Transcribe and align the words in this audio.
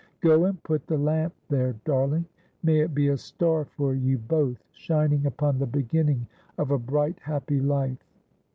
'Go 0.21 0.45
and 0.45 0.63
put 0.63 0.87
the 0.87 0.97
lamp 0.97 1.35
there, 1.47 1.73
darling. 1.85 2.25
May 2.63 2.79
it 2.79 2.95
be 2.95 3.09
a 3.09 3.17
star 3.17 3.65
for 3.65 3.93
you 3.93 4.17
both, 4.17 4.57
shining 4.71 5.27
upon 5.27 5.59
the 5.59 5.67
beginning 5.67 6.25
of 6.57 6.71
a 6.71 6.79
bright 6.79 7.19
happy 7.19 7.59
life 7.61 7.99